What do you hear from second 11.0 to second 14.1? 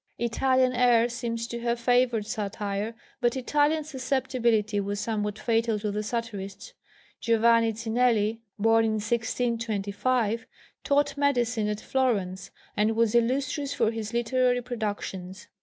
medicine at Florence and was illustrious for